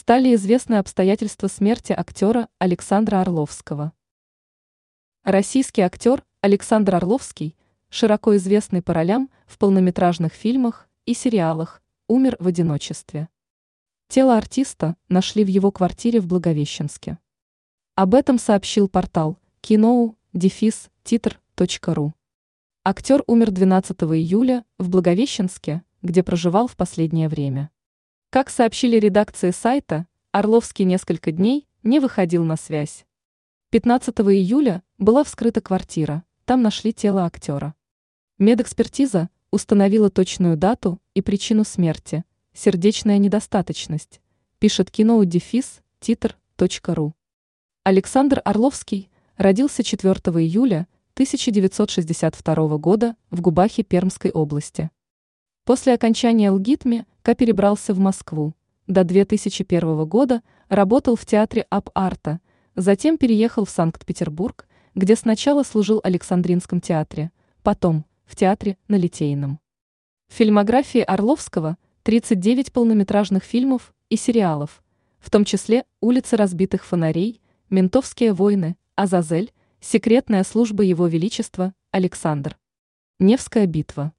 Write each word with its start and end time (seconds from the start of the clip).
стали 0.00 0.34
известны 0.34 0.76
обстоятельства 0.76 1.46
смерти 1.48 1.92
актера 1.92 2.48
Александра 2.58 3.20
Орловского. 3.20 3.92
Российский 5.24 5.82
актер 5.82 6.24
Александр 6.40 6.94
Орловский, 6.94 7.54
широко 7.90 8.34
известный 8.38 8.80
по 8.80 8.94
ролям 8.94 9.28
в 9.44 9.58
полнометражных 9.58 10.32
фильмах 10.32 10.88
и 11.04 11.12
сериалах, 11.12 11.82
умер 12.08 12.38
в 12.40 12.46
одиночестве. 12.46 13.28
Тело 14.08 14.38
артиста 14.38 14.96
нашли 15.10 15.44
в 15.44 15.48
его 15.48 15.70
квартире 15.70 16.20
в 16.20 16.26
Благовещенске. 16.26 17.18
Об 17.94 18.14
этом 18.14 18.38
сообщил 18.38 18.88
портал 18.88 19.36
киноу 19.60 20.16
дефис 20.32 20.88
титр.ру. 21.04 22.14
Актер 22.84 23.22
умер 23.26 23.50
12 23.50 24.02
июля 24.04 24.64
в 24.78 24.88
Благовещенске, 24.88 25.82
где 26.00 26.22
проживал 26.22 26.68
в 26.68 26.76
последнее 26.76 27.28
время. 27.28 27.70
Как 28.32 28.48
сообщили 28.48 28.96
редакции 28.96 29.50
сайта, 29.50 30.06
Орловский 30.30 30.84
несколько 30.84 31.32
дней 31.32 31.66
не 31.82 31.98
выходил 31.98 32.44
на 32.44 32.56
связь. 32.56 33.04
15 33.70 34.20
июля 34.20 34.84
была 34.98 35.24
вскрыта 35.24 35.60
квартира, 35.60 36.22
там 36.44 36.62
нашли 36.62 36.92
тело 36.92 37.24
актера. 37.24 37.74
Медэкспертиза 38.38 39.30
установила 39.50 40.10
точную 40.10 40.56
дату 40.56 41.00
и 41.12 41.22
причину 41.22 41.64
смерти– 41.64 42.22
сердечная 42.52 43.18
недостаточность, 43.18 44.20
пишет 44.60 44.92
киноудефис 44.92 45.80
титр.ру. 45.98 47.16
Александр 47.82 48.42
Орловский 48.44 49.10
родился 49.38 49.82
4 49.82 50.12
июля 50.40 50.86
1962 51.14 52.78
года 52.78 53.16
в 53.32 53.40
Губахе 53.40 53.82
Пермской 53.82 54.30
области. 54.30 54.92
После 55.64 55.94
окончания 55.94 56.50
ЛГИТМИ 56.50 57.04
Ка 57.22 57.34
перебрался 57.34 57.92
в 57.92 57.98
Москву. 57.98 58.54
До 58.86 59.04
2001 59.04 60.04
года 60.06 60.42
работал 60.68 61.16
в 61.16 61.26
театре 61.26 61.66
Ап-Арта, 61.70 62.40
затем 62.74 63.18
переехал 63.18 63.64
в 63.64 63.70
Санкт-Петербург, 63.70 64.66
где 64.94 65.14
сначала 65.16 65.62
служил 65.62 66.00
в 66.02 66.06
Александринском 66.06 66.80
театре, 66.80 67.30
потом 67.62 68.04
в 68.24 68.36
театре 68.36 68.78
на 68.88 68.96
Литейном. 68.96 69.60
В 70.28 70.34
фильмографии 70.34 71.00
Орловского 71.00 71.76
39 72.04 72.72
полнометражных 72.72 73.44
фильмов 73.44 73.92
и 74.08 74.16
сериалов, 74.16 74.82
в 75.18 75.30
том 75.30 75.44
числе 75.44 75.84
«Улицы 76.00 76.36
разбитых 76.36 76.84
фонарей», 76.84 77.40
«Ментовские 77.68 78.32
войны», 78.32 78.76
«Азазель», 78.96 79.52
«Секретная 79.80 80.44
служба 80.44 80.82
Его 80.82 81.06
Величества», 81.06 81.74
«Александр». 81.90 82.58
Невская 83.18 83.66
битва. 83.66 84.12